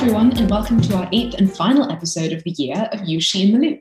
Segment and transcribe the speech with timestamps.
[0.00, 3.42] everyone, and welcome to our eighth and final episode of the year of You, She,
[3.42, 3.80] in the Loop.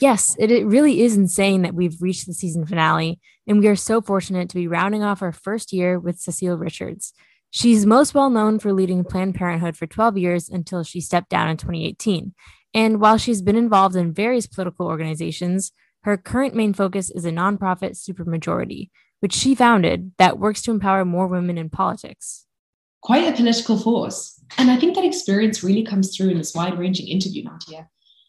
[0.00, 3.76] Yes, it, it really is insane that we've reached the season finale, and we are
[3.76, 7.12] so fortunate to be rounding off our first year with Cecile Richards.
[7.52, 11.48] She's most well known for leading Planned Parenthood for 12 years until she stepped down
[11.48, 12.34] in 2018.
[12.74, 15.70] And while she's been involved in various political organizations,
[16.02, 21.04] her current main focus is a nonprofit supermajority, which she founded that works to empower
[21.04, 22.45] more women in politics
[23.02, 24.40] quite a political force.
[24.58, 27.88] And I think that experience really comes through in this wide ranging interview, Nadia.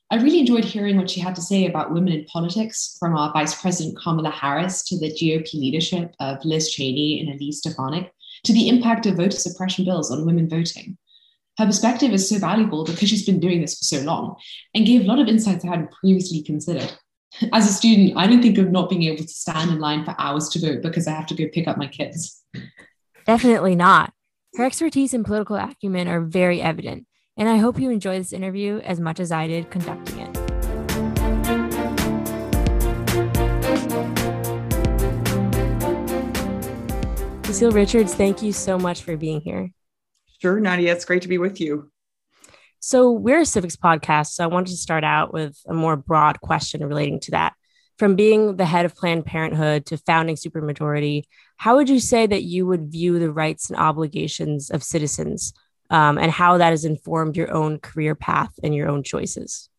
[0.09, 3.34] I really enjoyed hearing what she had to say about women in politics, from our
[3.34, 8.11] Vice President Kamala Harris to the GOP leadership of Liz Cheney and Elise Stefanik,
[8.44, 10.97] to the impact of voter suppression bills on women voting.
[11.58, 14.36] Her perspective is so valuable because she's been doing this for so long
[14.73, 16.94] and gave a lot of insights I hadn't previously considered.
[17.52, 20.16] As a student, I don't think of not being able to stand in line for
[20.17, 22.44] hours to vote because I have to go pick up my kids.
[23.25, 24.13] Definitely not.
[24.58, 27.05] Her expertise and political acumen are very evident,
[27.38, 30.36] and I hope you enjoy this interview as much as I did conducting it.
[37.45, 39.69] Cecile Richards, thank you so much for being here.
[40.41, 41.91] Sure, Nadia, it's great to be with you.
[42.80, 46.41] So, we're a civics podcast, so I wanted to start out with a more broad
[46.41, 47.53] question relating to that.
[47.98, 51.23] From being the head of Planned Parenthood to founding Supermajority,
[51.56, 55.53] how would you say that you would view the rights and obligations of citizens
[55.90, 59.70] um, and how that has informed your own career path and your own choices?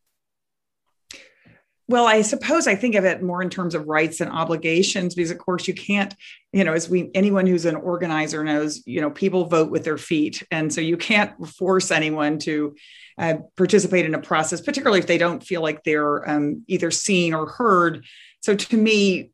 [1.87, 5.31] Well, I suppose I think of it more in terms of rights and obligations because,
[5.31, 6.15] of course, you can't,
[6.53, 9.97] you know, as we anyone who's an organizer knows, you know, people vote with their
[9.97, 12.75] feet, and so you can't force anyone to
[13.19, 17.35] uh, participate in a process, particularly if they don't feel like they're um, either seen
[17.35, 18.05] or heard.
[18.41, 19.33] So, to me,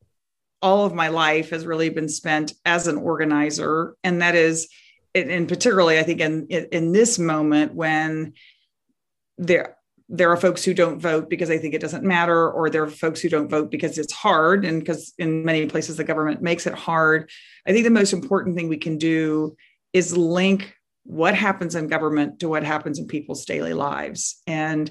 [0.65, 4.67] all of my life has really been spent as an organizer and that is
[5.15, 8.33] and particularly i think in in this moment when
[9.37, 9.77] there
[10.09, 12.91] there are folks who don't vote because they think it doesn't matter or there are
[12.91, 16.67] folks who don't vote because it's hard and because in many places the government makes
[16.67, 17.31] it hard
[17.67, 19.55] i think the most important thing we can do
[19.93, 24.43] is link what happens in government to what happens in people's daily lives.
[24.47, 24.91] And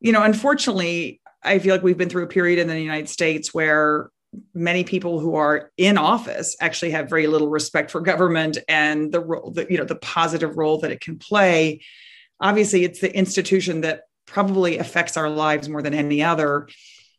[0.00, 3.54] you know unfortunately i feel like we've been through a period in the united states
[3.54, 4.10] where
[4.54, 9.20] many people who are in office actually have very little respect for government and the
[9.20, 11.80] role that you know the positive role that it can play.
[12.40, 16.68] Obviously it's the institution that probably affects our lives more than any other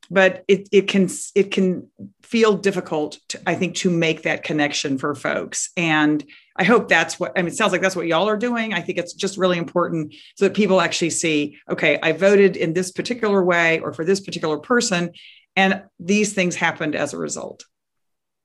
[0.09, 1.89] but it, it can it can
[2.21, 5.69] feel difficult to, i think to make that connection for folks.
[5.75, 6.23] And
[6.57, 8.81] i hope that's what i mean it sounds like that's what y'all are doing i
[8.81, 12.91] think it's just really important so that people actually see okay i voted in this
[12.91, 15.11] particular way or for this particular person
[15.55, 17.65] and these things happened as a result.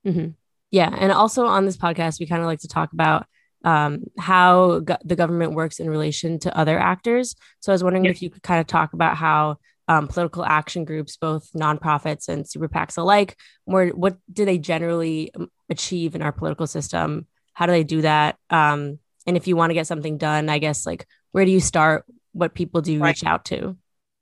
[0.07, 0.31] Mm-hmm.
[0.71, 0.95] Yeah.
[0.97, 3.27] And also on this podcast, we kind of like to talk about
[3.65, 7.35] um, how go- the government works in relation to other actors.
[7.61, 9.57] So I was wondering if you could kind of talk about how
[9.89, 15.33] um, political action groups, both nonprofits and super PACs alike, where what do they generally
[15.35, 17.27] um, achieve in our political system?
[17.57, 18.37] How do they do that?
[18.51, 21.59] Um, and if you want to get something done, I guess like where do you
[21.59, 22.05] start?
[22.33, 23.09] What people do you right.
[23.09, 23.79] reach out to?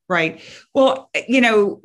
[0.09, 0.41] Right.
[0.73, 1.83] Well, you know,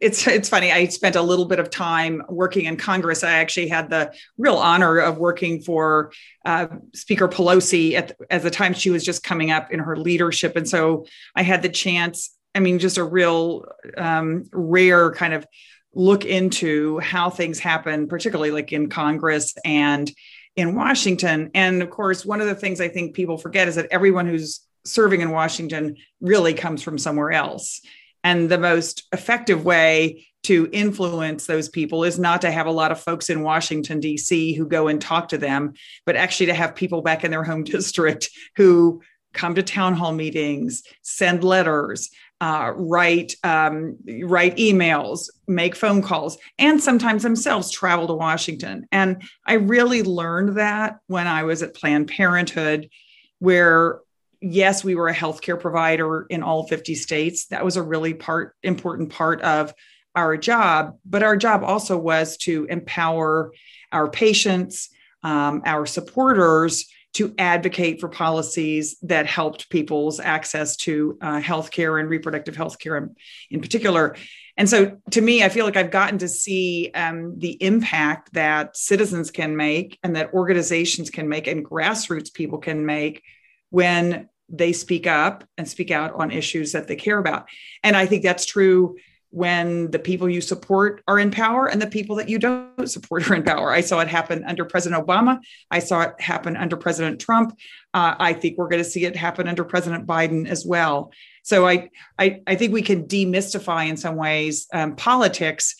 [0.00, 0.70] it's it's funny.
[0.70, 3.24] I spent a little bit of time working in Congress.
[3.24, 6.12] I actually had the real honor of working for
[6.44, 9.96] uh, Speaker Pelosi at the, at the time she was just coming up in her
[9.96, 12.30] leadership, and so I had the chance.
[12.54, 13.64] I mean, just a real
[13.98, 15.44] um, rare kind of
[15.92, 20.08] look into how things happen, particularly like in Congress and
[20.56, 21.50] in Washington.
[21.54, 24.60] And of course, one of the things I think people forget is that everyone who's
[24.84, 27.80] serving in Washington really comes from somewhere else.
[28.24, 32.92] And the most effective way to influence those people is not to have a lot
[32.92, 34.54] of folks in Washington, D.C.
[34.54, 35.74] who go and talk to them,
[36.04, 39.02] but actually to have people back in their home district who
[39.32, 42.10] come to town hall meetings, send letters,
[42.42, 48.84] uh, write um, write emails, make phone calls, and sometimes themselves travel to Washington.
[48.90, 52.90] And I really learned that when I was at Planned Parenthood,
[53.38, 54.00] where
[54.40, 57.46] yes, we were a healthcare provider in all 50 states.
[57.46, 59.72] That was a really part important part of
[60.16, 60.98] our job.
[61.04, 63.52] But our job also was to empower
[63.92, 64.88] our patients,
[65.22, 72.08] um, our supporters to advocate for policies that helped people's access to uh, healthcare and
[72.08, 73.14] reproductive healthcare in,
[73.50, 74.16] in particular.
[74.56, 78.76] And so, to me, I feel like I've gotten to see um, the impact that
[78.76, 83.22] citizens can make and that organizations can make and grassroots people can make
[83.70, 87.48] when they speak up and speak out on issues that they care about.
[87.82, 88.96] And I think that's true
[89.32, 93.28] when the people you support are in power and the people that you don't support
[93.30, 93.72] are in power.
[93.72, 95.40] I saw it happen under President Obama.
[95.70, 97.58] I saw it happen under President Trump.
[97.94, 101.12] Uh, I think we're going to see it happen under President Biden as well.
[101.42, 101.88] So I,
[102.18, 105.74] I, I think we can demystify in some ways um, politics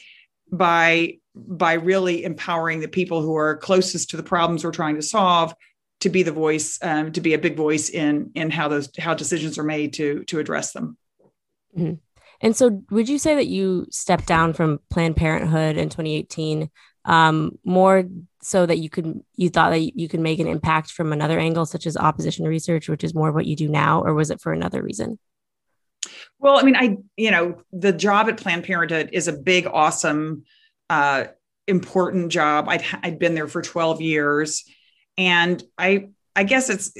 [0.50, 5.02] by by really empowering the people who are closest to the problems we're trying to
[5.02, 5.54] solve
[6.00, 9.14] to be the voice, um, to be a big voice in in how those how
[9.14, 10.96] decisions are made to to address them.
[11.76, 11.94] Mm-hmm.
[12.42, 16.68] And so, would you say that you stepped down from Planned Parenthood in 2018
[17.04, 18.04] um, more
[18.42, 21.64] so that you could you thought that you could make an impact from another angle,
[21.64, 24.52] such as opposition research, which is more what you do now, or was it for
[24.52, 25.18] another reason?
[26.38, 30.44] Well, I mean, I you know the job at Planned Parenthood is a big, awesome,
[30.90, 31.26] uh,
[31.68, 32.68] important job.
[32.68, 34.64] I'd I'd been there for 12 years,
[35.16, 36.92] and I I guess it's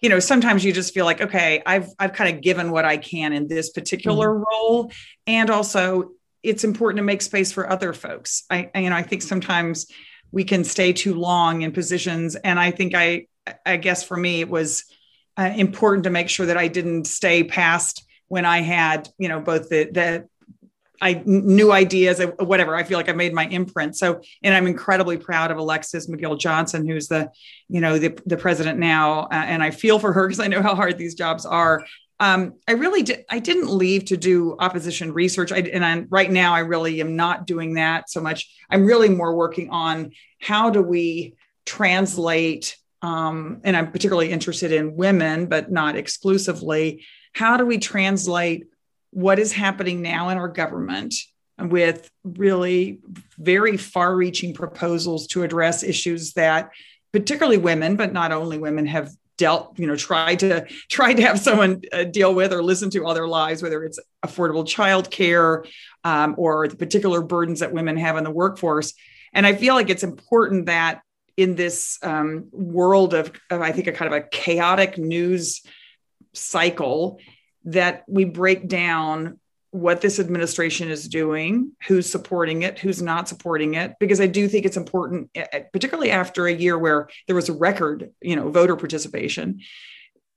[0.00, 2.96] you know sometimes you just feel like okay i've i've kind of given what i
[2.96, 4.44] can in this particular mm-hmm.
[4.50, 4.92] role.
[5.26, 6.10] And also
[6.42, 8.44] it's important to make space for other folks.
[8.50, 9.86] I, you know i think sometimes
[10.32, 12.36] we can stay too long in positions.
[12.36, 13.26] And i think i
[13.66, 14.84] i guess for me it was
[15.36, 19.40] uh, important to make sure that i didn't stay past when i had you know
[19.40, 20.28] both the the
[21.00, 22.76] I new ideas, whatever.
[22.76, 23.96] I feel like I made my imprint.
[23.96, 27.30] So, and I'm incredibly proud of Alexis McGill Johnson, who's the,
[27.68, 29.22] you know, the, the president now.
[29.22, 31.84] Uh, and I feel for her because I know how hard these jobs are.
[32.20, 33.24] Um, I really did.
[33.30, 35.52] I didn't leave to do opposition research.
[35.52, 38.54] I, and I, right now, I really am not doing that so much.
[38.68, 44.96] I'm really more working on how do we translate, um, and I'm particularly interested in
[44.96, 47.06] women, but not exclusively.
[47.32, 48.66] How do we translate
[49.10, 51.14] what is happening now in our government
[51.58, 53.00] with really
[53.38, 56.70] very far reaching proposals to address issues that
[57.12, 61.38] particularly women but not only women have dealt you know tried to tried to have
[61.38, 65.64] someone uh, deal with or listen to all their lives whether it's affordable child care
[66.04, 68.94] um, or the particular burdens that women have in the workforce.
[69.32, 71.00] And i feel like it's important that
[71.36, 75.62] in this um, world of, of i think a kind of a chaotic news
[76.32, 77.18] cycle
[77.64, 79.38] that we break down
[79.72, 84.48] what this administration is doing, who's supporting it, who's not supporting it, because I do
[84.48, 88.34] think it's important, eh, eh, particularly after a year where there was a record, you
[88.34, 89.60] know, voter participation,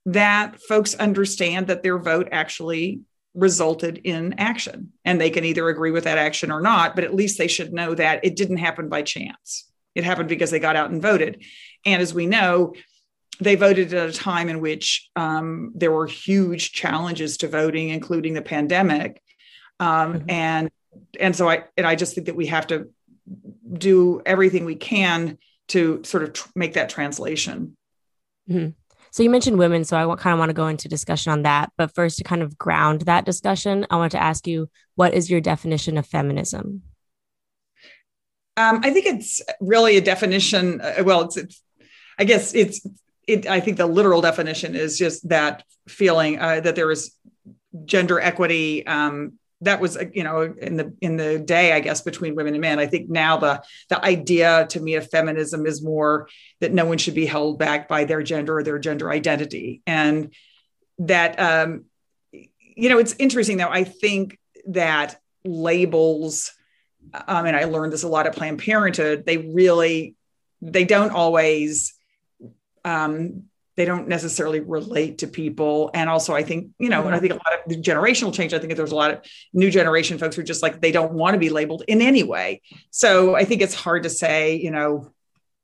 [0.05, 3.01] that folks understand that their vote actually
[3.33, 4.91] resulted in action.
[5.03, 7.73] And they can either agree with that action or not, but at least they should
[7.73, 9.67] know that it didn't happen by chance.
[9.95, 11.43] It happened because they got out and voted.
[11.85, 12.73] And as we know,
[13.39, 18.33] they voted at a time in which um, there were huge challenges to voting, including
[18.33, 19.21] the pandemic,
[19.79, 20.29] um, mm-hmm.
[20.29, 20.71] and
[21.19, 22.89] and so I and I just think that we have to
[23.71, 25.37] do everything we can
[25.69, 27.75] to sort of tr- make that translation.
[28.49, 28.69] Mm-hmm.
[29.11, 31.71] So you mentioned women, so I kind of want to go into discussion on that.
[31.77, 35.29] But first, to kind of ground that discussion, I want to ask you, what is
[35.29, 36.81] your definition of feminism?
[38.57, 40.81] Um, I think it's really a definition.
[40.81, 41.61] Uh, well, it's, it's
[42.17, 42.85] I guess it's
[43.27, 47.15] it, I think the literal definition is just that feeling uh, that there is
[47.85, 48.85] gender equity.
[48.85, 52.53] Um, that was, uh, you know, in the in the day, I guess, between women
[52.53, 52.79] and men.
[52.79, 56.27] I think now the the idea to me of feminism is more
[56.59, 60.33] that no one should be held back by their gender or their gender identity, and
[60.99, 61.85] that, um,
[62.31, 63.69] you know, it's interesting though.
[63.69, 64.37] I think
[64.67, 66.51] that labels.
[67.27, 69.25] Um, and I learned this a lot at Planned Parenthood.
[69.25, 70.15] They really,
[70.61, 71.92] they don't always
[72.85, 73.43] um,
[73.75, 75.89] they don't necessarily relate to people.
[75.93, 77.07] And also, I think, you know, mm-hmm.
[77.07, 79.21] and I think a lot of the generational change, I think there's a lot of
[79.51, 82.23] new generation folks who are just like, they don't want to be labeled in any
[82.23, 82.61] way.
[82.91, 85.11] So I think it's hard to say, you know,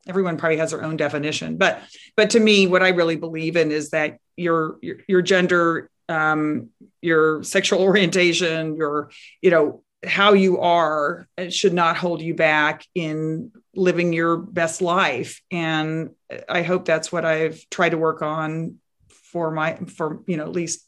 [0.07, 1.57] everyone probably has their own definition.
[1.57, 1.83] But,
[2.15, 6.69] but to me, what I really believe in is that your, your, your gender, um,
[7.01, 9.11] your sexual orientation, your,
[9.41, 15.41] you know, how you are should not hold you back in living your best life.
[15.51, 16.11] And
[16.47, 18.75] i hope that's what i've tried to work on
[19.09, 20.85] for my for you know at least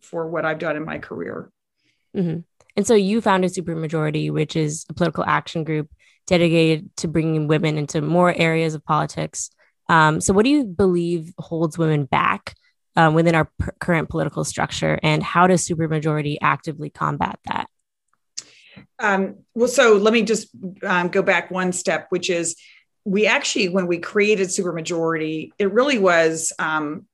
[0.00, 1.50] for what i've done in my career.
[2.16, 2.38] Mm-hmm.
[2.76, 5.90] and so you founded supermajority which is a political action group
[6.26, 9.50] dedicated to bringing women into more areas of politics.
[9.88, 12.54] Um, so what do you believe holds women back
[12.96, 14.98] um, within our p- current political structure?
[15.02, 17.68] And how does supermajority actively combat that
[18.98, 20.48] um, well, so let me just
[20.82, 22.56] um, go back one step, which is
[23.04, 27.06] we actually, when we created Supermajority, it really was um,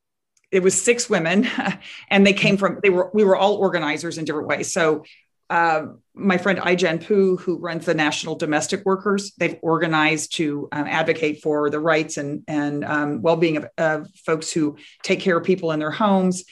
[0.51, 1.49] it was six women,
[2.11, 4.73] and they came from they were we were all organizers in different ways.
[4.73, 5.05] So
[5.51, 10.87] uh, my friend Ai-jen Poo, who runs the National Domestic Workers, they've organized to um,
[10.87, 15.45] advocate for the rights and and um, well-being of, of, folks who take care of
[15.45, 16.45] people in their homes.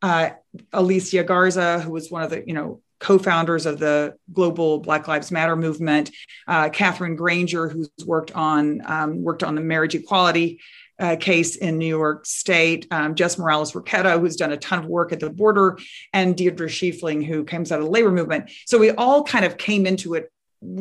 [0.00, 0.30] Uh,
[0.72, 5.30] Alicia Garza, who was one of the you know co-founders of the global Black Lives
[5.30, 6.10] Matter movement.
[6.46, 10.60] Uh, Katherine Grainger, who's worked on um, worked on the marriage equality
[10.98, 14.86] uh, case in New York State, um, Jess Morales Rocketto, who's done a ton of
[14.86, 15.78] work at the border,
[16.12, 18.50] and Deirdre Schifeling, who comes out of the labor movement.
[18.64, 20.32] So we all kind of came into it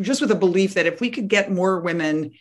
[0.01, 2.31] just with a belief that if we could get more women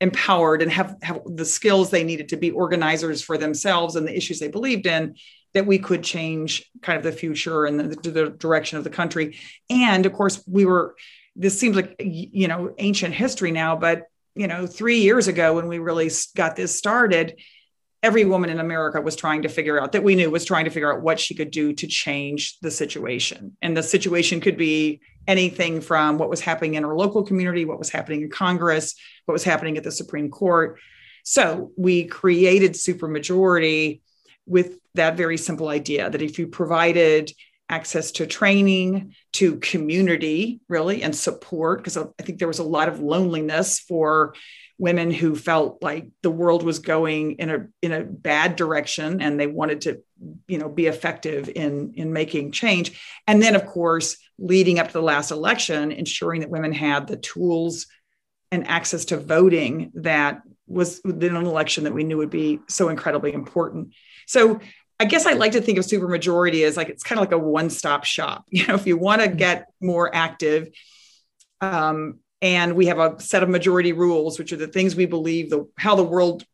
[0.00, 4.16] empowered and have, have the skills they needed to be organizers for themselves and the
[4.16, 5.16] issues they believed in,
[5.56, 9.38] that we could change kind of the future and the, the direction of the country.
[9.70, 10.94] And of course, we were,
[11.34, 14.02] this seems like, you know, ancient history now, but,
[14.34, 17.40] you know, three years ago when we really got this started,
[18.02, 20.70] every woman in America was trying to figure out that we knew was trying to
[20.70, 23.56] figure out what she could do to change the situation.
[23.62, 27.78] And the situation could be anything from what was happening in her local community, what
[27.78, 28.94] was happening in Congress,
[29.24, 30.78] what was happening at the Supreme Court.
[31.24, 34.02] So we created supermajority
[34.46, 37.32] with that very simple idea that if you provided
[37.68, 42.88] access to training, to community, really, and support, because I think there was a lot
[42.88, 44.34] of loneliness for
[44.78, 49.40] women who felt like the world was going in a in a bad direction and
[49.40, 50.02] they wanted to
[50.46, 53.00] you know be effective in in making change.
[53.26, 57.16] And then of course leading up to the last election ensuring that women had the
[57.16, 57.86] tools
[58.52, 62.88] and access to voting that was within an election that we knew would be so
[62.90, 63.94] incredibly important
[64.26, 64.60] so
[64.98, 67.38] I guess I like to think of supermajority as like it's kind of like a
[67.38, 68.46] one-stop shop.
[68.50, 69.36] You know, if you want to mm-hmm.
[69.36, 70.68] get more active,
[71.60, 75.50] um, and we have a set of majority rules, which are the things we believe
[75.50, 76.44] the how the world,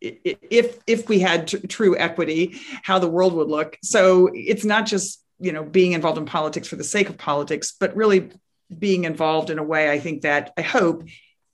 [0.00, 3.76] if if we had t- true equity, how the world would look.
[3.82, 7.74] So it's not just you know being involved in politics for the sake of politics,
[7.78, 8.30] but really
[8.76, 11.04] being involved in a way I think that I hope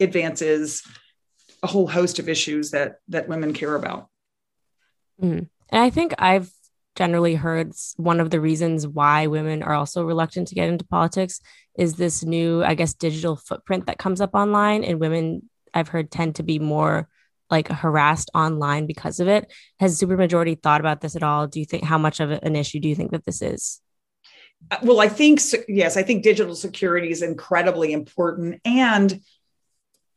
[0.00, 0.82] advances
[1.62, 4.08] a whole host of issues that that women care about.
[5.20, 5.48] Mm.
[5.70, 6.50] And I think I've
[6.96, 11.40] generally heard one of the reasons why women are also reluctant to get into politics
[11.78, 14.82] is this new, I guess, digital footprint that comes up online.
[14.82, 17.08] And women, I've heard, tend to be more
[17.50, 19.52] like harassed online because of it.
[19.80, 21.46] Has supermajority thought about this at all?
[21.46, 23.80] Do you think how much of an issue do you think that this is?
[24.70, 29.20] Uh, well, I think yes, I think digital security is incredibly important, and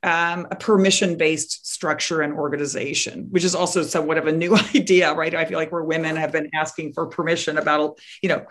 [0.03, 5.13] um, a permission based structure and organization, which is also somewhat of a new idea,
[5.13, 5.33] right?
[5.33, 8.45] I feel like where women have been asking for permission about, you know,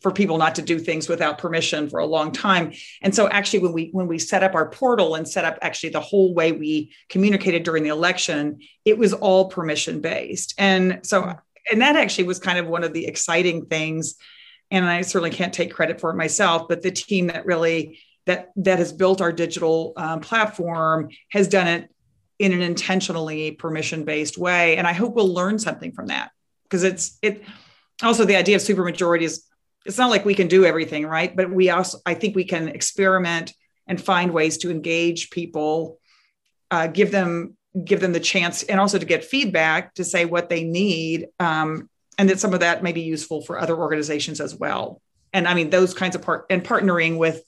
[0.00, 2.72] for people not to do things without permission for a long time.
[3.02, 5.88] And so actually when we when we set up our portal and set up actually
[5.88, 10.54] the whole way we communicated during the election, it was all permission based.
[10.58, 11.34] And so
[11.70, 14.16] and that actually was kind of one of the exciting things
[14.70, 18.50] and I certainly can't take credit for it myself, but the team that really that
[18.56, 21.90] that has built our digital um, platform has done it
[22.38, 24.76] in an intentionally permission based way.
[24.76, 26.30] And i hope we'll learn something from that.
[26.64, 27.42] Because it's it
[28.02, 29.44] also the idea of supermajority is
[29.86, 31.34] it's not like we can do everything right?
[31.34, 33.54] But we also i think we can experiment
[33.86, 35.98] and find ways to engage people
[36.70, 40.48] uh, give them give them the chance and also to get feedback to say what
[40.48, 44.54] they need um, and that some of that may be useful for other organizations as
[44.54, 45.00] well.
[45.32, 47.42] And i mean those kinds of part and partnering with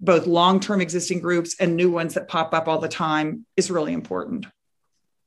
[0.00, 3.70] both long term existing groups and new ones that pop up all the time is
[3.70, 4.46] really important.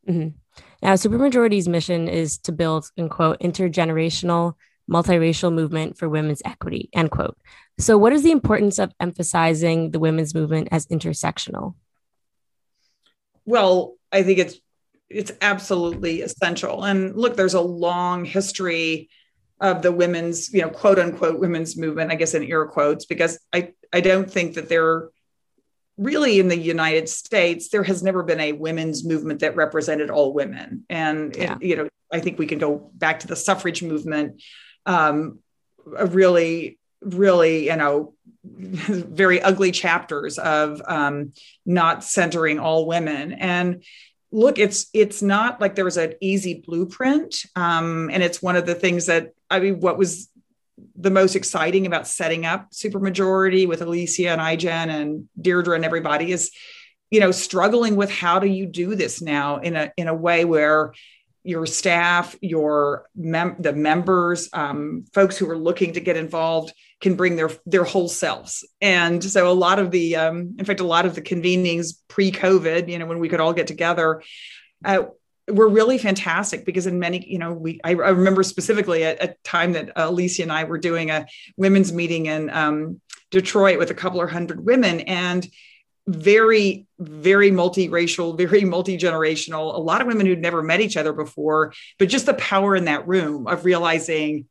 [0.07, 0.29] Mm-hmm.
[0.81, 4.55] Now, Supermajority's mission is to build, in quote, intergenerational,
[4.91, 7.37] multiracial movement for women's equity, end quote.
[7.79, 11.75] So, what is the importance of emphasizing the women's movement as intersectional?
[13.45, 14.57] Well, I think it's
[15.09, 16.83] it's absolutely essential.
[16.83, 19.09] And look, there's a long history
[19.59, 23.39] of the women's, you know, quote unquote women's movement, I guess in air quotes, because
[23.53, 25.09] I, I don't think that there
[25.97, 30.33] really in the United States, there has never been a women's movement that represented all
[30.33, 30.85] women.
[30.89, 31.55] And, yeah.
[31.55, 34.41] it, you know, I think we can go back to the suffrage movement,
[34.85, 35.39] um,
[35.97, 41.33] a really, really, you know, very ugly chapters of um,
[41.65, 43.33] not centering all women.
[43.33, 43.83] And
[44.33, 48.65] look it's it's not like there was an easy blueprint um, and it's one of
[48.65, 50.29] the things that i mean what was
[50.95, 56.31] the most exciting about setting up supermajority with alicia and Ai-jen and deirdre and everybody
[56.31, 56.51] is
[57.11, 60.45] you know struggling with how do you do this now in a in a way
[60.45, 60.93] where
[61.43, 67.15] your staff, your mem- the members, um, folks who are looking to get involved can
[67.15, 68.65] bring their their whole selves.
[68.79, 72.87] And so a lot of the, um, in fact, a lot of the convenings pre-COVID,
[72.87, 74.23] you know, when we could all get together,
[74.85, 75.03] uh,
[75.47, 79.35] were really fantastic because in many, you know, we I, I remember specifically at a
[79.43, 83.95] time that Alicia and I were doing a women's meeting in um, Detroit with a
[83.95, 85.47] couple of hundred women and
[86.05, 91.73] very very multiracial very multi-generational a lot of women who'd never met each other before
[91.97, 94.45] but just the power in that room of realizing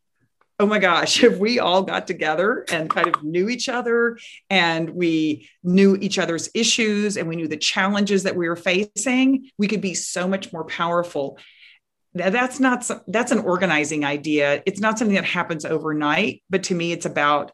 [0.62, 4.16] oh my gosh, if we all got together and kind of knew each other
[4.48, 9.50] and we knew each other's issues and we knew the challenges that we were facing,
[9.58, 11.36] we could be so much more powerful.
[12.14, 14.62] That's not that's an organizing idea.
[14.66, 17.52] It's not something that happens overnight, but to me, it's about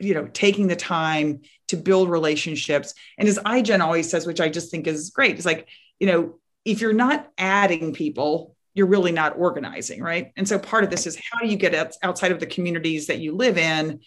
[0.00, 2.94] you know taking the time to build relationships.
[3.18, 5.68] And as Ai-jen always says, which I just think is great, it's like
[6.00, 10.32] you know if you're not adding people you're really not organizing, right?
[10.36, 13.20] And so part of this is how do you get outside of the communities that
[13.20, 14.00] you live in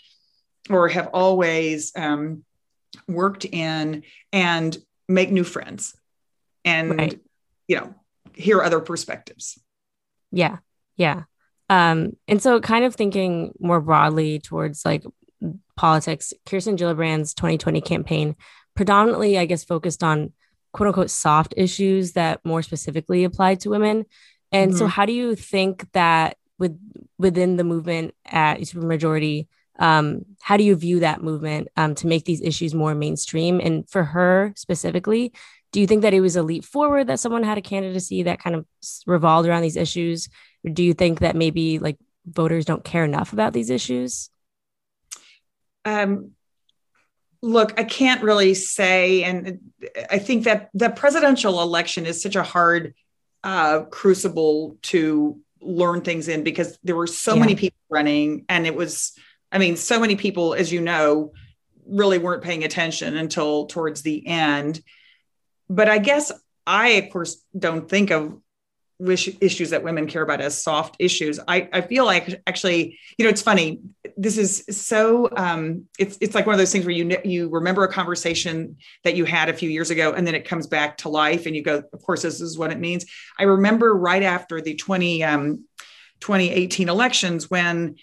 [0.69, 2.43] or have always um,
[3.07, 5.95] worked in and make new friends
[6.65, 7.19] and, right.
[7.67, 7.95] you know,
[8.33, 9.57] hear other perspectives.
[10.31, 10.57] Yeah.
[10.97, 11.23] Yeah.
[11.69, 15.03] Um, and so kind of thinking more broadly towards like
[15.75, 18.35] politics, Kirsten Gillibrand's 2020 campaign
[18.75, 20.33] predominantly, I guess, focused on
[20.71, 24.05] quote unquote soft issues that more specifically applied to women.
[24.51, 24.79] And mm-hmm.
[24.79, 26.79] so, how do you think that with
[27.17, 29.47] within the movement at Supermajority,
[29.79, 33.59] um, how do you view that movement um, to make these issues more mainstream?
[33.59, 35.33] And for her specifically,
[35.71, 38.39] do you think that it was a leap forward that someone had a candidacy that
[38.39, 38.65] kind of
[39.05, 40.29] revolved around these issues?
[40.65, 44.29] Or do you think that maybe like voters don't care enough about these issues?
[45.85, 46.31] Um,
[47.41, 49.23] look, I can't really say.
[49.23, 49.59] And
[50.09, 52.93] I think that the presidential election is such a hard
[53.43, 57.39] uh, crucible to learn things in because there were so yeah.
[57.39, 59.13] many people running and it was
[59.51, 61.31] i mean so many people as you know
[61.85, 64.81] really weren't paying attention until towards the end
[65.69, 66.31] but i guess
[66.65, 68.39] i of course don't think of
[68.99, 71.39] issues that women care about as soft issues.
[71.47, 73.79] I, I feel like actually, you know, it's funny.
[74.17, 77.83] This is so um, it's it's like one of those things where you you remember
[77.83, 81.09] a conversation that you had a few years ago, and then it comes back to
[81.09, 83.05] life, and you go, of course, this is what it means.
[83.37, 85.65] I remember right after the 20 um,
[86.19, 87.95] 2018 elections when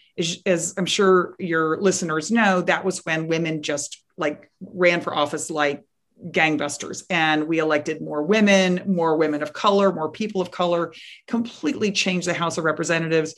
[0.47, 5.51] as i'm sure your listeners know that was when women just like ran for office
[5.51, 5.83] like
[6.31, 10.93] gangbusters and we elected more women more women of color more people of color
[11.27, 13.35] completely changed the house of representatives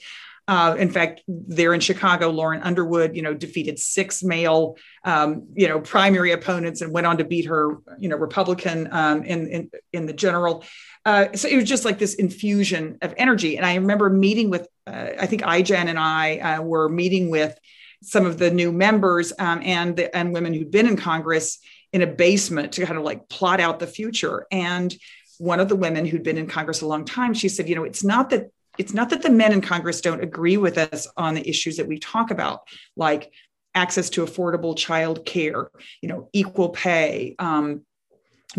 [0.49, 5.67] uh, in fact, there in Chicago, Lauren Underwood, you know, defeated six male, um, you
[5.67, 9.71] know, primary opponents and went on to beat her, you know, Republican um, in, in,
[9.93, 10.65] in the general.
[11.05, 13.57] Uh, so it was just like this infusion of energy.
[13.57, 17.59] And I remember meeting with, uh, I think Ai-jen and I uh, were meeting with
[18.03, 21.59] some of the new members um, and the, and women who'd been in Congress
[21.97, 24.47] in a basement to kind of like plot out the future.
[24.53, 24.95] And
[25.39, 27.85] one of the women who'd been in Congress a long time, she said, you know,
[27.85, 31.33] it's not that it's not that the men in Congress don't agree with us on
[31.33, 32.61] the issues that we talk about,
[32.97, 33.33] like
[33.75, 35.71] access to affordable child care,
[36.03, 37.81] you know, equal pay, um,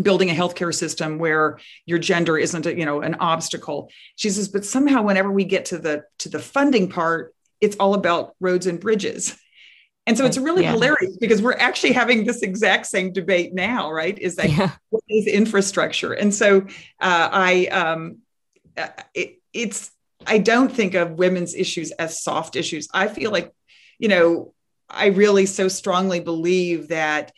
[0.02, 4.46] building a healthcare system where your gender isn't a, you know an obstacle she says
[4.48, 8.66] but somehow whenever we get to the to the funding part it's all about roads
[8.66, 9.36] and bridges
[10.08, 10.72] and so it's really yeah.
[10.72, 14.18] hilarious because we're actually having this exact same debate now, right?
[14.18, 14.70] Is that yeah.
[14.88, 16.14] what is infrastructure?
[16.14, 16.62] And so
[16.98, 18.18] uh, I, um,
[18.74, 19.90] uh, it, it's,
[20.26, 22.88] I don't think of women's issues as soft issues.
[22.94, 23.52] I feel like,
[23.98, 24.54] you know,
[24.88, 27.30] I really so strongly believe that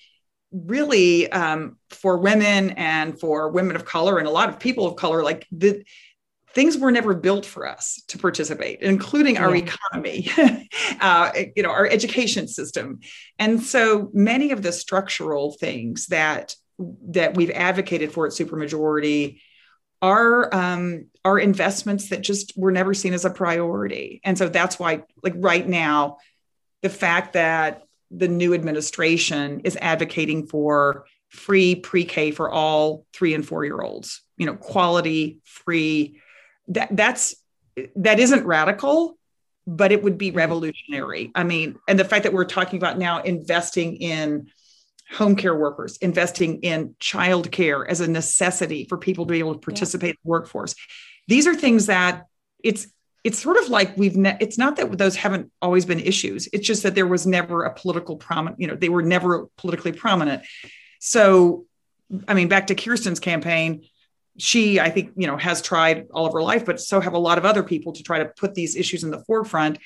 [0.53, 4.95] really um, for women and for women of color and a lot of people of
[4.95, 5.85] color, like the,
[6.55, 9.65] things were never built for us to participate, including our yeah.
[9.65, 10.29] economy,
[11.01, 13.01] uh, you know, our education system.
[13.39, 16.55] And so many of the structural things that
[17.09, 19.41] that we've advocated for at supermajority
[20.03, 24.21] are um, are investments that just were never seen as a priority.
[24.25, 26.19] And so that's why, like right now,
[26.83, 33.47] the fact that the new administration is advocating for free pre-K for all three and
[33.47, 36.20] four year olds, you know, quality free
[36.71, 37.35] that that's
[37.97, 39.19] that isn't radical
[39.67, 40.39] but it would be mm-hmm.
[40.39, 44.49] revolutionary i mean and the fact that we're talking about now investing in
[45.13, 49.55] home care workers investing in child care as a necessity for people to be able
[49.55, 50.13] to participate yeah.
[50.13, 50.75] in the workforce
[51.29, 52.27] these are things that
[52.63, 52.87] it's
[53.23, 56.67] it's sort of like we've ne- it's not that those haven't always been issues it's
[56.67, 60.43] just that there was never a political prominent you know they were never politically prominent
[61.01, 61.67] so
[62.29, 63.85] i mean back to kirsten's campaign
[64.39, 67.19] she, I think, you know, has tried all of her life, but so have a
[67.19, 69.79] lot of other people to try to put these issues in the forefront.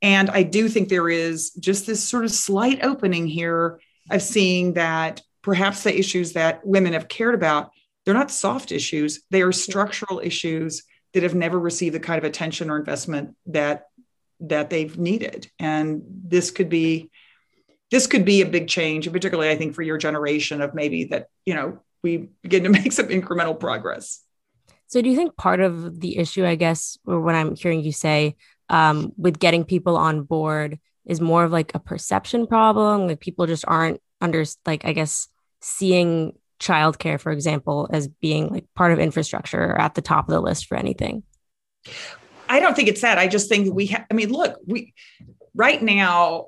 [0.00, 4.74] And I do think there is just this sort of slight opening here of seeing
[4.74, 7.70] that perhaps the issues that women have cared about,
[8.04, 12.24] they're not soft issues, they are structural issues that have never received the kind of
[12.24, 13.86] attention or investment that
[14.40, 15.50] that they've needed.
[15.58, 17.10] And this could be
[17.90, 21.28] this could be a big change, particularly I think for your generation of maybe that,
[21.46, 24.20] you know, we begin to make some incremental progress.
[24.86, 27.90] So, do you think part of the issue, I guess, or what I'm hearing you
[27.90, 28.36] say,
[28.68, 33.08] um, with getting people on board is more of like a perception problem.
[33.08, 35.28] Like people just aren't under like I guess
[35.60, 40.32] seeing childcare, for example, as being like part of infrastructure or at the top of
[40.32, 41.22] the list for anything.
[42.48, 43.18] I don't think it's that.
[43.18, 44.06] I just think we have.
[44.10, 44.94] I mean, look, we
[45.54, 46.46] right now.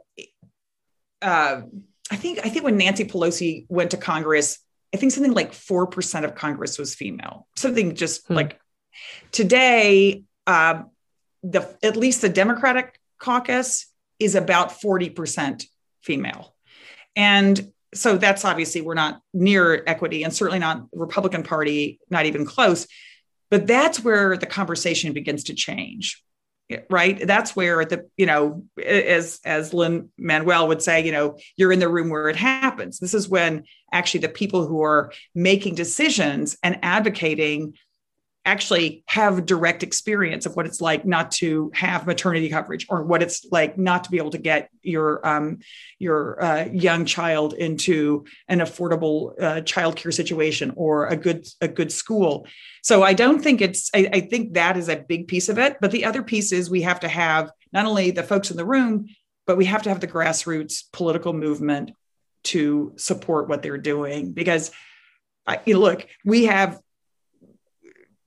[1.22, 1.62] Uh,
[2.10, 4.58] I think I think when Nancy Pelosi went to Congress,
[4.94, 7.46] I think something like four percent of Congress was female.
[7.56, 8.34] Something just hmm.
[8.34, 8.60] like
[9.32, 10.82] today, uh,
[11.42, 13.86] the at least the Democratic caucus
[14.18, 15.64] is about 40%
[16.02, 16.54] female.
[17.14, 22.44] And so that's obviously we're not near equity and certainly not Republican Party, not even
[22.44, 22.86] close.
[23.50, 26.22] But that's where the conversation begins to change.
[26.90, 27.24] Right.
[27.24, 31.88] That's where the, you know, as as Lin-Manuel would say, you know, you're in the
[31.88, 32.98] room where it happens.
[32.98, 37.74] This is when actually the people who are making decisions and advocating
[38.46, 43.20] actually have direct experience of what it's like not to have maternity coverage or what
[43.20, 45.58] it's like not to be able to get your um,
[45.98, 51.90] your uh, young child into an affordable uh, childcare situation or a good a good
[51.90, 52.46] school.
[52.82, 55.78] So I don't think it's I, I think that is a big piece of it.
[55.80, 58.64] But the other piece is we have to have not only the folks in the
[58.64, 59.08] room,
[59.46, 61.90] but we have to have the grassroots political movement
[62.44, 64.70] to support what they're doing because.
[65.48, 66.80] I, look, we have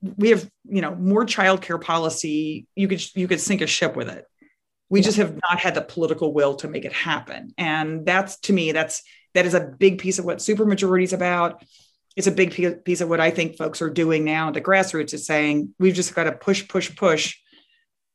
[0.02, 2.66] we have you know more childcare policy.
[2.74, 4.24] You could you could sink a ship with it.
[4.88, 7.52] We just have not had the political will to make it happen.
[7.56, 9.02] And that's to me that's
[9.34, 11.62] that is a big piece of what supermajority is about.
[12.16, 15.24] It's a big piece of what i think folks are doing now the grassroots is
[15.24, 17.36] saying we've just got to push push push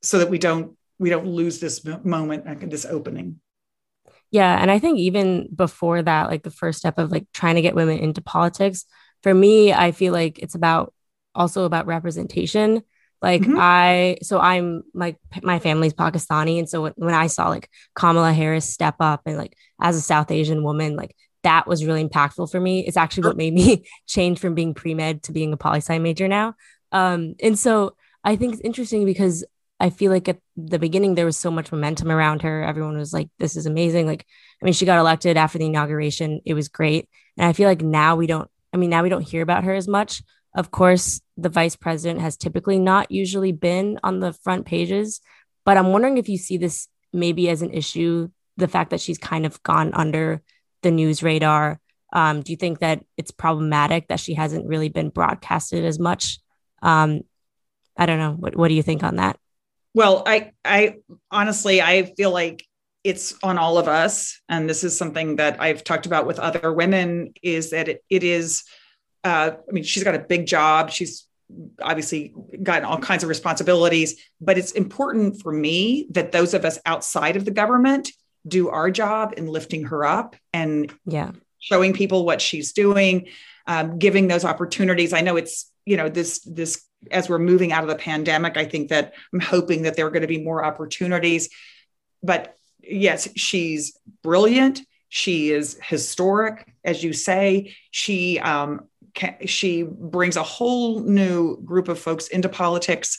[0.02, 3.40] so that we don't we don't lose this moment and this opening.
[4.32, 7.62] Yeah and i think even before that like the first step of like trying to
[7.62, 8.86] get women into politics
[9.24, 10.94] for me i feel like it's about
[11.36, 12.84] also about representation.
[13.22, 13.58] Like mm-hmm.
[13.60, 18.70] I, so I'm like my family's Pakistani, and so when I saw like Kamala Harris
[18.70, 22.60] step up and like as a South Asian woman, like that was really impactful for
[22.60, 22.86] me.
[22.86, 25.98] It's actually what made me change from being pre med to being a poli sci
[26.00, 26.56] major now.
[26.92, 29.46] Um, and so I think it's interesting because
[29.80, 32.64] I feel like at the beginning there was so much momentum around her.
[32.64, 34.26] Everyone was like, "This is amazing!" Like,
[34.62, 36.42] I mean, she got elected after the inauguration.
[36.46, 38.50] It was great, and I feel like now we don't.
[38.74, 40.24] I mean, now we don't hear about her as much.
[40.56, 45.22] Of course, the vice president has typically not usually been on the front pages,
[45.66, 49.18] but I'm wondering if you see this maybe as an issue the fact that she's
[49.18, 50.42] kind of gone under
[50.82, 51.80] the news radar.
[52.14, 56.40] Um, do you think that it's problematic that she hasn't really been broadcasted as much?
[56.82, 57.22] Um,
[57.98, 58.32] I don't know.
[58.32, 59.38] What, what do you think on that?
[59.94, 60.96] Well, I, I
[61.32, 62.66] honestly, I feel like
[63.04, 64.40] it's on all of us.
[64.50, 68.24] And this is something that I've talked about with other women is that it, it
[68.24, 68.64] is,
[69.26, 70.92] uh, I mean, she's got a big job.
[70.92, 71.26] She's
[71.82, 76.80] obviously gotten all kinds of responsibilities, but it's important for me that those of us
[76.86, 78.12] outside of the government
[78.48, 83.28] do our job in lifting her up and yeah, showing people what she's doing,
[83.66, 85.12] um, giving those opportunities.
[85.12, 88.58] I know it's you know this this as we're moving out of the pandemic.
[88.58, 91.50] I think that I'm hoping that there are going to be more opportunities,
[92.22, 94.82] but yes, she's brilliant.
[95.10, 97.76] She is historic, as you say.
[97.92, 98.90] She um,
[99.46, 103.18] she brings a whole new group of folks into politics.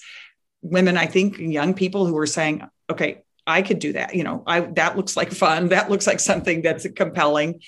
[0.62, 4.42] Women i think young people who are saying okay i could do that you know
[4.46, 7.60] i that looks like fun that looks like something that's compelling.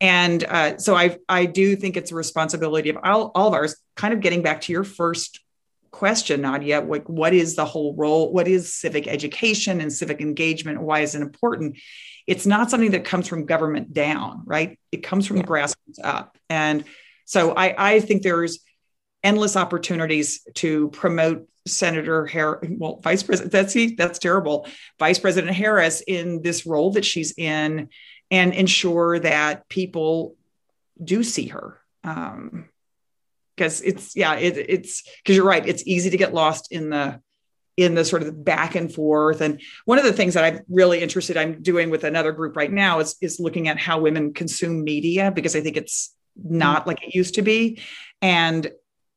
[0.00, 3.76] And uh, so i i do think it's a responsibility of all, all of ours
[3.96, 5.40] kind of getting back to your first
[5.92, 10.80] question nadia like what is the whole role what is civic education and civic engagement
[10.80, 11.78] why is it important?
[12.26, 14.78] It's not something that comes from government down right?
[14.90, 15.44] It comes from yeah.
[15.44, 16.36] grassroots up.
[16.50, 16.84] And
[17.32, 18.58] so I, I think there's
[19.24, 24.68] endless opportunities to promote Senator Harris, well, Vice President, that's that's terrible.
[24.98, 27.88] Vice President Harris in this role that she's in,
[28.30, 30.36] and ensure that people
[31.02, 31.80] do see her.
[32.04, 32.68] Um,
[33.56, 35.66] because it's yeah, it, it's because you're right.
[35.66, 37.18] It's easy to get lost in the
[37.78, 39.40] in the sort of back and forth.
[39.40, 42.70] And one of the things that I'm really interested, I'm doing with another group right
[42.70, 47.02] now is is looking at how women consume media because I think it's not like
[47.02, 47.80] it used to be.
[48.20, 48.70] And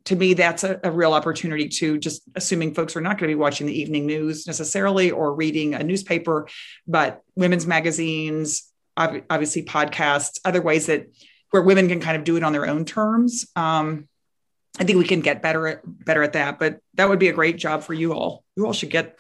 [0.05, 3.35] to me, that's a, a, real opportunity to just assuming folks are not going to
[3.35, 6.47] be watching the evening news necessarily or reading a newspaper,
[6.87, 11.07] but women's magazines, obviously podcasts, other ways that
[11.51, 13.47] where women can kind of do it on their own terms.
[13.55, 14.07] Um,
[14.77, 17.33] I think we can get better at better at that, but that would be a
[17.33, 18.43] great job for you all.
[18.55, 19.17] You all should get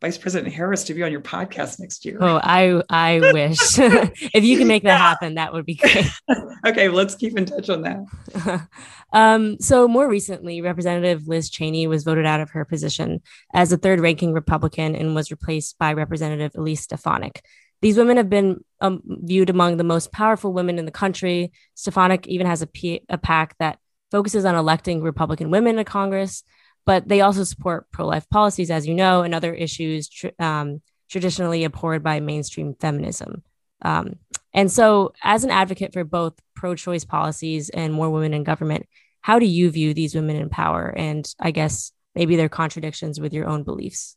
[0.00, 2.16] Vice President Harris to be on your podcast next year.
[2.20, 6.06] Oh, I I wish if you can make that happen, that would be great.
[6.66, 8.68] okay, let's keep in touch on that.
[9.12, 13.20] um, so more recently, Representative Liz Cheney was voted out of her position
[13.52, 17.42] as a third-ranking Republican and was replaced by Representative Elise Stefanik.
[17.82, 21.52] These women have been um, viewed among the most powerful women in the country.
[21.74, 23.78] Stefanik even has a, P- a PAC that
[24.10, 26.42] focuses on electing Republican women to Congress
[26.90, 30.82] but they also support pro life policies, as you know, and other issues tr- um,
[31.08, 33.44] traditionally abhorred by mainstream feminism.
[33.80, 34.16] Um,
[34.52, 38.88] and so, as an advocate for both pro choice policies and more women in government,
[39.20, 40.92] how do you view these women in power?
[40.96, 44.16] And I guess maybe their contradictions with your own beliefs?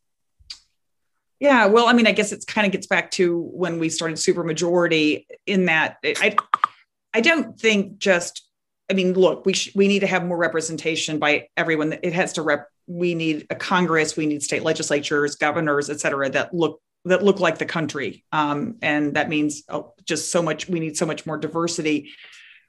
[1.40, 4.18] Yeah, well, I mean, I guess it kind of gets back to when we started
[4.18, 6.36] supermajority in that I
[7.14, 8.50] I don't think just
[8.90, 11.98] I mean, look, we sh- we need to have more representation by everyone.
[12.04, 12.68] It has to rep.
[12.88, 14.18] We need a Congress.
[14.18, 18.24] We need state legislatures, governors, et cetera, that look that look like the country.
[18.32, 20.68] Um, and that means oh, just so much.
[20.68, 22.12] We need so much more diversity.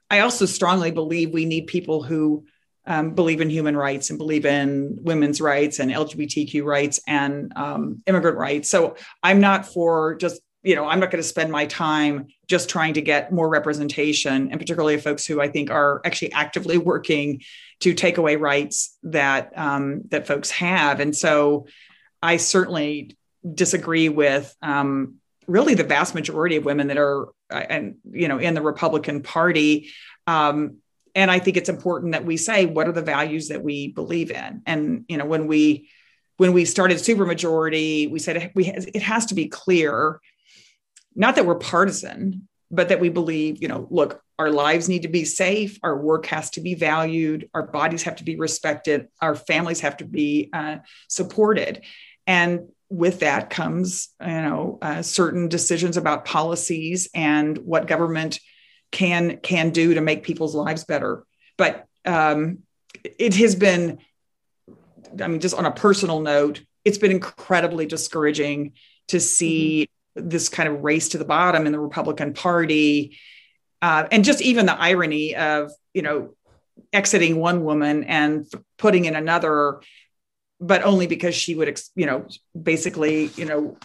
[0.09, 2.45] I also strongly believe we need people who
[2.87, 8.03] um, believe in human rights and believe in women's rights and LGBTQ rights and um,
[8.05, 8.69] immigrant rights.
[8.69, 12.69] So I'm not for just you know, I'm not going to spend my time just
[12.69, 17.43] trying to get more representation, and particularly folks who I think are actually actively working
[17.81, 20.99] to take away rights that um, that folks have.
[20.99, 21.67] And so,
[22.21, 23.15] I certainly
[23.53, 28.39] disagree with um, really the vast majority of women that are, uh, and you know,
[28.39, 29.91] in the Republican Party.
[30.25, 30.77] Um,
[31.13, 34.31] and I think it's important that we say what are the values that we believe
[34.31, 34.63] in.
[34.65, 35.89] And you know, when we
[36.37, 40.19] when we started supermajority, we said we it has to be clear
[41.15, 45.07] not that we're partisan, but that we believe, you know, look, our lives need to
[45.07, 49.35] be safe, our work has to be valued, our bodies have to be respected, our
[49.35, 51.83] families have to be uh, supported.
[52.27, 58.39] And with that comes, you know, uh, certain decisions about policies and what government
[58.91, 61.23] can can do to make people's lives better.
[61.57, 62.59] But um,
[63.03, 63.99] it has been,
[65.21, 68.73] I mean, just on a personal note, it's been incredibly discouraging
[69.07, 73.17] to see this kind of race to the bottom in the Republican Party.
[73.81, 76.33] Uh, and just even the irony of, you know,
[76.91, 78.45] exiting one woman and
[78.77, 79.81] putting in another,
[80.59, 82.25] but only because she would, you know,
[82.59, 83.77] basically, you know,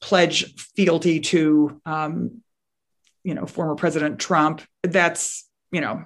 [0.00, 2.42] pledge fealty to, um,
[3.22, 4.62] you know, former President Trump.
[4.82, 6.04] That's, you know,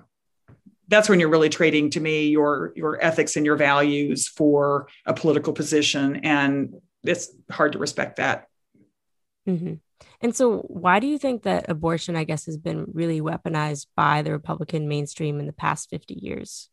[0.89, 5.15] that's when you're really trading to me your your ethics and your values for a
[5.15, 8.48] political position and it's hard to respect that
[9.49, 9.75] Mm-hmm.
[10.21, 14.23] And so, why do you think that abortion, I guess, has been really weaponized by
[14.23, 16.69] the Republican mainstream in the past 50 years?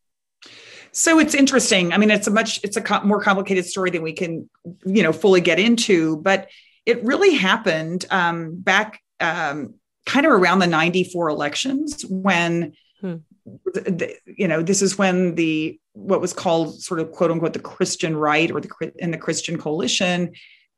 [0.92, 1.92] So it's interesting.
[1.92, 4.48] I mean, it's a much it's a co- more complicated story than we can,
[4.84, 6.18] you know, fully get into.
[6.18, 6.48] But
[6.84, 13.16] it really happened um, back um, kind of around the '94 elections when, hmm.
[13.44, 17.58] the, you know, this is when the what was called sort of quote unquote the
[17.58, 20.32] Christian right or the in the Christian coalition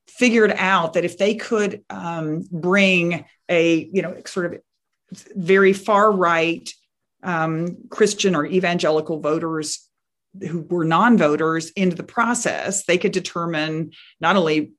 [0.09, 4.61] figured out that if they could um, bring a you know sort of
[5.35, 6.68] very far right
[7.23, 9.88] um, Christian or evangelical voters
[10.40, 14.73] who were non-voters into the process, they could determine not only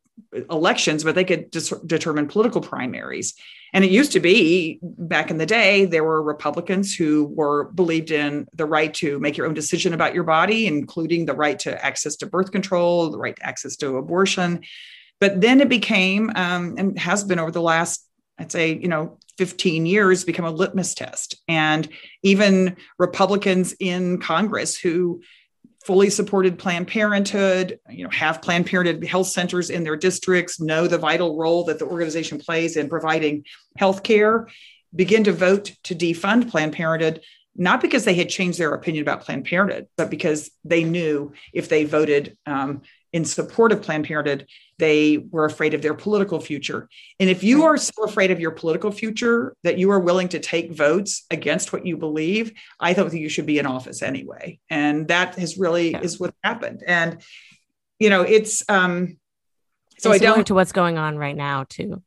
[0.50, 3.34] elections, but they could dis- determine political primaries.
[3.74, 8.12] And it used to be back in the day, there were Republicans who were believed
[8.12, 11.86] in the right to make your own decision about your body, including the right to
[11.86, 14.62] access to birth control, the right to access to abortion.
[15.20, 18.06] But then it became, um, and has been over the last,
[18.38, 21.36] I'd say, you know, 15 years, become a litmus test.
[21.48, 21.88] And
[22.24, 25.22] even Republicans in Congress who
[25.86, 30.88] fully supported Planned Parenthood, you know, have Planned Parenthood health centers in their districts, know
[30.88, 33.46] the vital role that the organization plays in providing
[33.78, 34.48] health care,
[34.94, 37.22] begin to vote to defund Planned Parenthood,
[37.56, 41.70] not because they had changed their opinion about Planned Parenthood, but because they knew if
[41.70, 46.88] they voted um, in support of Planned Parenthood, they were afraid of their political future.
[47.20, 50.40] And if you are so afraid of your political future that you are willing to
[50.40, 54.60] take votes against what you believe, I thought that you should be in office anyway.
[54.70, 56.02] And that has really yeah.
[56.02, 56.84] is what happened.
[56.86, 57.22] And
[58.00, 59.18] you know, it's um
[59.98, 62.02] so it's I don't to what's going on right now too.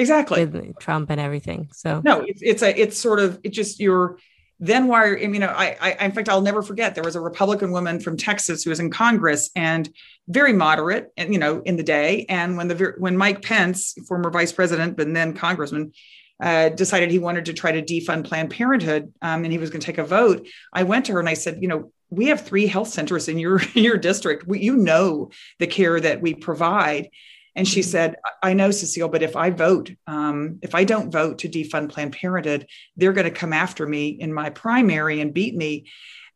[0.00, 0.44] Exactly.
[0.44, 1.68] With Trump and everything.
[1.72, 4.18] So no, it's, it's a it's sort of it just you're
[4.60, 7.70] then why you know I, I in fact i'll never forget there was a republican
[7.70, 9.88] woman from texas who was in congress and
[10.28, 14.30] very moderate and you know in the day and when the when mike pence former
[14.30, 15.92] vice president but then congressman
[16.40, 19.80] uh, decided he wanted to try to defund planned parenthood um, and he was going
[19.80, 22.40] to take a vote i went to her and i said you know we have
[22.40, 24.46] three health centers in your your district.
[24.46, 27.10] We, you know the care that we provide.
[27.58, 31.38] And she said, I know, Cecile, but if I vote, um, if I don't vote
[31.38, 35.56] to defund Planned Parenthood, they're going to come after me in my primary and beat
[35.56, 35.90] me.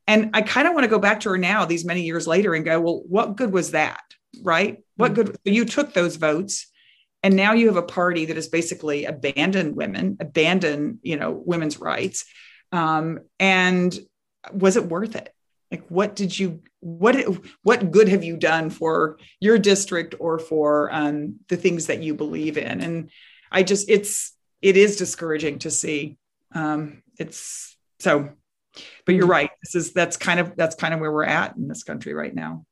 [0.09, 2.55] And I kind of want to go back to her now, these many years later,
[2.55, 4.03] and go, well, what good was that?
[4.43, 4.79] Right?
[4.97, 5.31] What mm-hmm.
[5.31, 5.39] good?
[5.45, 6.67] You took those votes.
[7.23, 11.79] And now you have a party that has basically abandoned women, abandoned, you know, women's
[11.79, 12.25] rights.
[12.73, 13.97] Um, and
[14.53, 15.33] was it worth it?
[15.73, 17.17] Like what did you what
[17.63, 22.15] what good have you done for your district or for um, the things that you
[22.15, 23.11] believe in and
[23.51, 26.17] i just it's it is discouraging to see
[26.55, 28.31] um, it's so
[29.07, 29.31] but you're mm-hmm.
[29.33, 32.13] right this is that's kind of that's kind of where we're at in this country
[32.13, 32.65] right now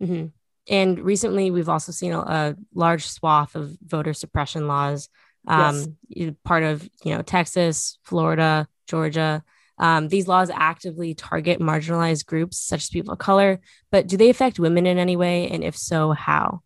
[0.00, 0.26] mm-hmm.
[0.68, 5.08] and recently we've also seen a, a, large swath of voter suppression laws
[5.48, 6.34] um, yes.
[6.44, 9.42] part of you know texas florida georgia
[9.78, 13.60] um, these laws actively target marginalized groups such as people of color,
[13.90, 15.48] but do they affect women in any way?
[15.48, 16.62] And if so, how?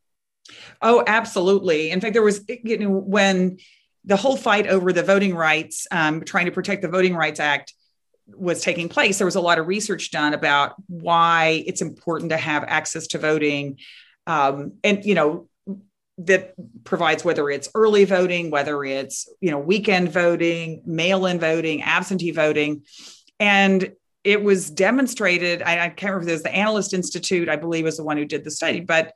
[0.80, 1.90] Oh, absolutely.
[1.90, 3.58] In fact, there was, you know, when
[4.04, 7.74] the whole fight over the voting rights, um, trying to protect the Voting Rights Act
[8.26, 12.36] was taking place, there was a lot of research done about why it's important to
[12.36, 13.78] have access to voting.
[14.26, 15.49] Um, and, you know,
[16.26, 16.54] that
[16.84, 22.82] provides whether it's early voting, whether it's you know weekend voting, mail-in voting, absentee voting,
[23.38, 25.62] and it was demonstrated.
[25.62, 28.24] I, I can't remember if it the Analyst Institute, I believe, was the one who
[28.24, 29.12] did the study, but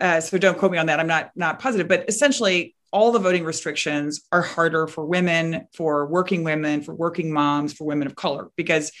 [0.00, 1.00] uh, so don't quote me on that.
[1.00, 6.06] I'm not not positive, but essentially all the voting restrictions are harder for women, for
[6.06, 8.92] working women, for working moms, for women of color because.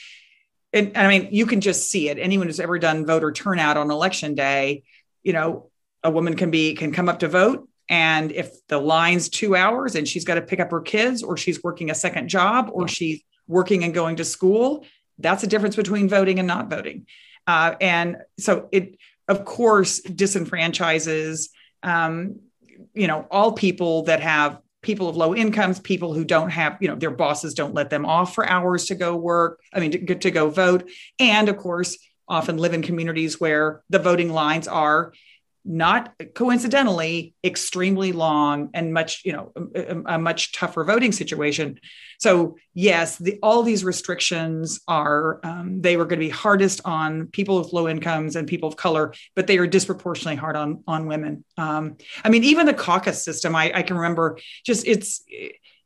[0.72, 2.18] And, I mean, you can just see it.
[2.18, 4.82] Anyone who's ever done voter turnout on election day,
[5.22, 5.70] you know,
[6.02, 7.68] a woman can be can come up to vote.
[7.88, 11.36] And if the line's two hours and she's got to pick up her kids or
[11.36, 14.84] she's working a second job or she's working and going to school
[15.18, 17.06] that's a difference between voting and not voting.
[17.46, 21.48] Uh, and so it of course disenfranchises
[21.82, 22.40] um,
[22.94, 26.88] you know all people that have people of low incomes people who don't have you
[26.88, 30.14] know their bosses don't let them off for hours to go work i mean to,
[30.14, 30.88] to go vote.
[31.18, 35.12] And of course often live in communities where the voting lines are
[35.66, 41.78] not coincidentally extremely long and much you know a, a much tougher voting situation.
[42.18, 47.28] So yes the, all these restrictions are um, they were going to be hardest on
[47.28, 51.06] people with low incomes and people of color but they are disproportionately hard on on
[51.06, 51.44] women.
[51.58, 55.22] Um, i mean even the caucus system I, I can remember just it's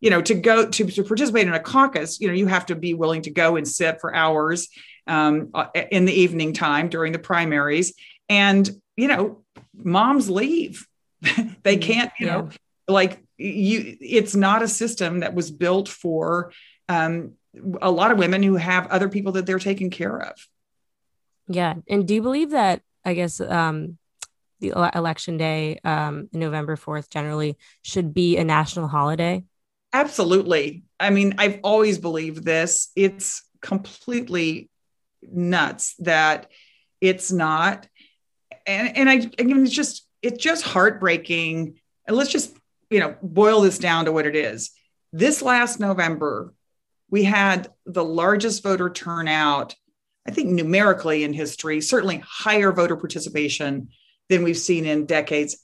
[0.01, 2.75] you know to go to, to participate in a caucus you know you have to
[2.75, 4.69] be willing to go and sit for hours
[5.11, 7.95] um, uh, in the evening time during the primaries.
[8.29, 8.69] And
[9.01, 9.43] you know
[9.75, 10.87] moms leave.
[11.63, 12.33] they mm, can't, you yeah.
[12.33, 12.51] know,
[12.87, 16.53] like you, it's not a system that was built for
[16.89, 17.33] um,
[17.81, 20.35] a lot of women who have other people that they're taking care of.
[21.49, 21.75] Yeah.
[21.89, 23.99] And do you believe that, I guess, um,
[24.61, 29.45] the election day, um, November 4th, generally should be a national holiday?
[29.93, 30.85] Absolutely.
[30.99, 32.91] I mean, I've always believed this.
[32.95, 34.71] It's completely
[35.23, 36.51] nuts that
[37.01, 37.87] it's not
[38.71, 41.79] and and I, mean, it's just it's just heartbreaking.
[42.07, 42.57] And let's just
[42.89, 44.71] you know boil this down to what it is.
[45.13, 46.55] This last November,
[47.11, 49.75] we had the largest voter turnout,
[50.27, 53.89] I think numerically in history, certainly higher voter participation
[54.29, 55.57] than we've seen in decades.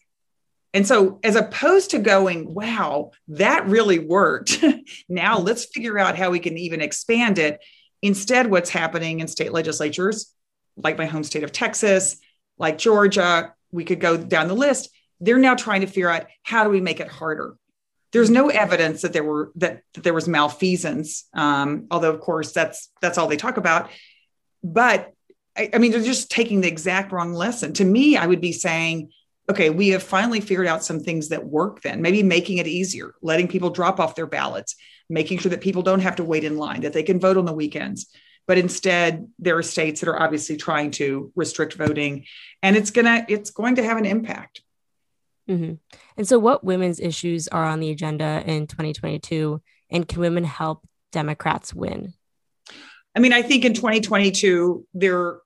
[0.74, 4.62] And so, as opposed to going, wow, that really worked,
[5.08, 7.64] now let's figure out how we can even expand it.
[8.02, 10.34] Instead, what's happening in state legislatures,
[10.76, 12.18] like my home state of Texas,
[12.58, 14.90] like Georgia, we could go down the list.
[15.20, 17.56] They're now trying to figure out how do we make it harder.
[18.12, 22.52] There's no evidence that there were that, that there was malfeasance, um, although of course
[22.52, 23.90] that's that's all they talk about.
[24.62, 25.12] But
[25.56, 27.72] I, I mean, they're just taking the exact wrong lesson.
[27.74, 29.10] To me, I would be saying,
[29.50, 31.82] okay, we have finally figured out some things that work.
[31.82, 34.76] Then maybe making it easier, letting people drop off their ballots,
[35.10, 37.44] making sure that people don't have to wait in line, that they can vote on
[37.44, 38.06] the weekends
[38.46, 42.24] but instead there are states that are obviously trying to restrict voting
[42.62, 44.62] and it's gonna it's going to have an impact.
[45.48, 45.74] Mm-hmm.
[46.16, 50.84] and so what women's issues are on the agenda in 2022 and can women help
[51.12, 52.14] democrats win?
[53.14, 55.38] I mean i think in 2022 there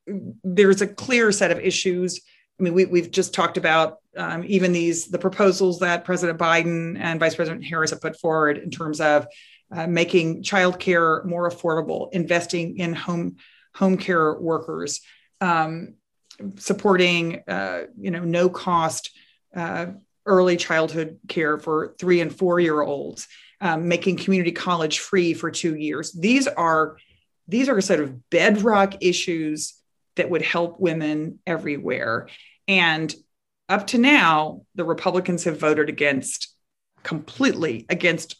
[0.43, 2.21] there's a clear set of issues.
[2.59, 6.99] I mean we, we've just talked about um, even these the proposals that president biden
[6.99, 9.27] and vice president harris have put forward in terms of
[9.73, 13.37] uh, making childcare more affordable, investing in home
[13.75, 15.01] home care workers,
[15.41, 15.95] um,
[16.57, 19.11] supporting uh, you know no cost
[19.55, 19.87] uh,
[20.27, 23.29] early childhood care for three and four year olds,
[23.61, 26.13] um, making community college free for two years.
[26.13, 26.97] These are
[27.49, 29.75] these are sort of bedrock issues
[30.17, 32.29] that would help women everywhere.
[32.69, 33.15] And
[33.69, 36.55] up to now, the Republicans have voted against
[37.03, 38.37] completely against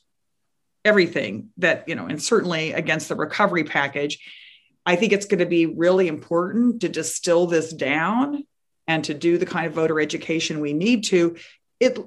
[0.85, 4.19] everything that, you know, and certainly against the recovery package.
[4.87, 8.45] I think it's going to be really important to distill this down
[8.87, 11.37] and to do the kind of voter education we need to,
[11.79, 11.99] it,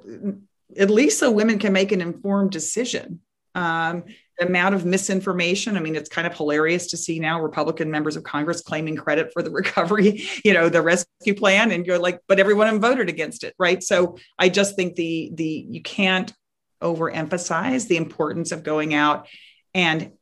[0.76, 3.20] at least so women can make an informed decision.
[3.54, 4.04] Um,
[4.38, 5.76] the amount of misinformation.
[5.76, 9.32] I mean, it's kind of hilarious to see now Republican members of Congress claiming credit
[9.32, 13.44] for the recovery, you know, the rescue plan, and you're like, but everyone voted against
[13.44, 13.82] it, right?
[13.82, 16.32] So I just think the the you can't
[16.84, 19.26] overemphasize the importance of going out
[19.74, 20.12] and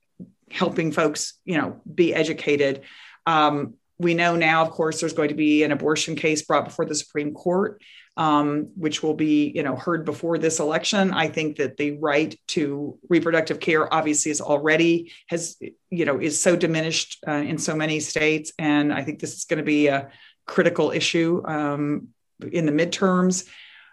[0.51, 2.83] helping folks, you know, be educated.
[3.27, 6.87] Um, we know now, of course, there's going to be an abortion case brought before
[6.87, 7.81] the Supreme Court
[8.17, 11.13] um, which will be you know heard before this election.
[11.13, 15.57] I think that the right to reproductive care obviously is already has
[15.91, 19.45] you know is so diminished uh, in so many states, and I think this is
[19.45, 20.11] going to be a
[20.47, 22.09] critical issue um,
[22.51, 23.49] in the midterms.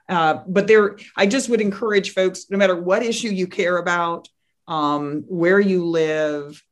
[0.10, 4.28] Uh, but there, I just would encourage folks, no matter what issue you care about,
[4.68, 6.64] um, where you live,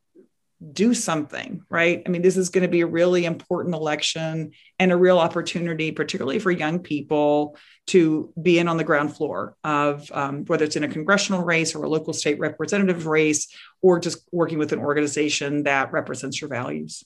[0.74, 2.02] do something, right?
[2.06, 5.92] I mean, this is going to be a really important election and a real opportunity,
[5.92, 7.58] particularly for young people,
[7.88, 11.76] to be in on the ground floor of um, whether it's in a congressional race
[11.76, 13.48] or a local state representative race,
[13.82, 17.04] or just working with an organization that represents your values.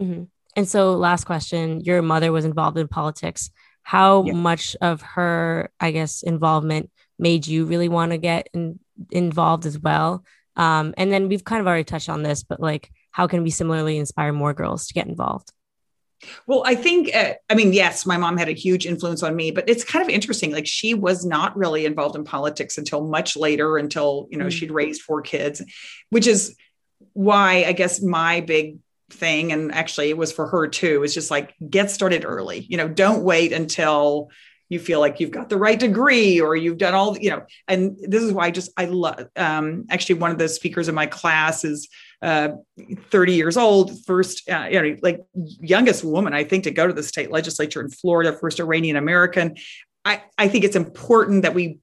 [0.00, 0.24] Mm-hmm.
[0.56, 3.50] And so, last question your mother was involved in politics.
[3.82, 4.32] How yeah.
[4.34, 8.78] much of her, I guess, involvement made you really want to get in,
[9.10, 10.24] involved as well?
[10.56, 13.50] Um, and then we've kind of already touched on this, but like, how can we
[13.50, 15.52] similarly inspire more girls to get involved?
[16.46, 19.52] Well, I think, uh, I mean, yes, my mom had a huge influence on me,
[19.52, 20.52] but it's kind of interesting.
[20.52, 24.50] Like, she was not really involved in politics until much later, until, you know, mm-hmm.
[24.50, 25.62] she'd raised four kids,
[26.10, 26.54] which is
[27.14, 28.78] why I guess my big
[29.10, 32.66] thing, and actually it was for her too, it's just like get started early.
[32.68, 34.30] You know, don't wait until
[34.70, 37.96] you feel like you've got the right degree or you've done all you know and
[38.00, 41.06] this is why i just i love um, actually one of the speakers in my
[41.06, 41.88] class is
[42.22, 42.50] uh,
[43.10, 46.92] 30 years old first uh, you know like youngest woman i think to go to
[46.92, 49.56] the state legislature in florida first iranian american
[50.04, 51.78] i i think it's important that we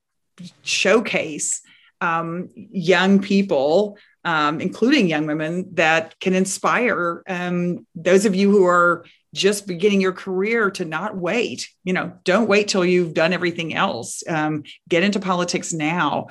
[0.64, 1.62] showcase
[2.00, 3.98] um, young people
[4.28, 10.02] um, including young women that can inspire um, those of you who are just beginning
[10.02, 14.24] your career to not wait you know don't wait till you've done everything else.
[14.28, 16.28] Um, get into politics now.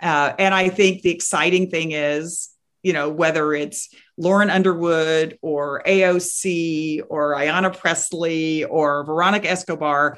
[0.00, 2.48] Uh, and i think the exciting thing is
[2.82, 10.16] you know whether it's lauren underwood or aoc or ayanna pressley or veronica escobar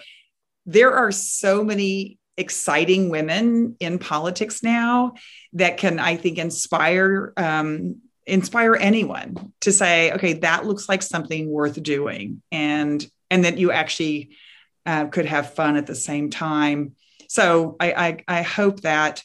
[0.67, 5.13] there are so many exciting women in politics now
[5.53, 11.51] that can i think inspire um, inspire anyone to say okay that looks like something
[11.51, 12.43] worth doing.
[12.51, 14.37] And and that you actually
[14.85, 16.95] uh, could have fun at the same time.
[17.29, 19.23] So I, I i hope that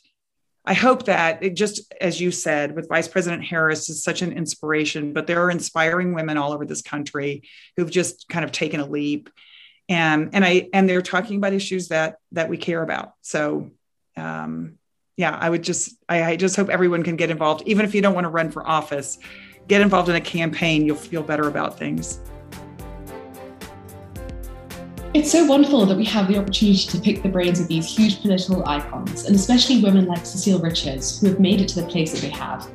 [0.66, 4.32] i hope that it just as you said with vice president harris is such an
[4.32, 7.43] inspiration but there are inspiring women all over this country
[7.76, 9.30] who've just kind of taken a leap
[9.89, 13.71] and and i and they're talking about issues that that we care about so
[14.15, 14.77] um
[15.17, 17.63] yeah, I would just, I, I just hope everyone can get involved.
[17.65, 19.17] Even if you don't want to run for office,
[19.67, 20.85] get involved in a campaign.
[20.85, 22.19] You'll feel better about things.
[25.15, 28.21] It's so wonderful that we have the opportunity to pick the brains of these huge
[28.21, 32.11] political icons, and especially women like Cecile Richards, who have made it to the place
[32.11, 32.69] that they have.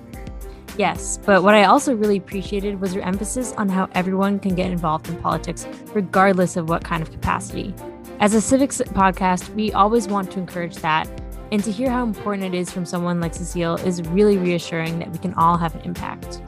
[0.78, 4.70] Yes, but what I also really appreciated was your emphasis on how everyone can get
[4.70, 7.74] involved in politics, regardless of what kind of capacity.
[8.20, 11.08] As a civics podcast, we always want to encourage that,
[11.50, 15.12] and to hear how important it is from someone like Cecile is really reassuring that
[15.12, 16.40] we can all have an impact.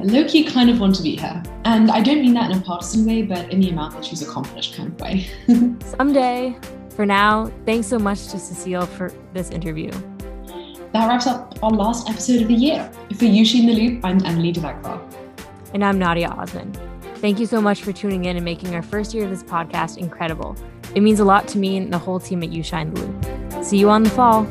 [0.00, 1.42] low key kind of want to be her.
[1.64, 4.22] And I don't mean that in a partisan way, but in the amount that she's
[4.22, 5.26] accomplished kind of way.
[5.98, 6.56] Someday.
[6.90, 9.90] For now, thanks so much to Cecile for this interview.
[10.96, 12.90] That wraps up our last episode of the year.
[13.10, 14.98] For USC in the Loop, I'm Emily DeVecqua.
[15.74, 16.72] And I'm Nadia Osman.
[17.16, 19.98] Thank you so much for tuning in and making our first year of this podcast
[19.98, 20.56] incredible.
[20.94, 23.62] It means a lot to me and the whole team at USC in the Loop.
[23.62, 24.46] See you on the fall.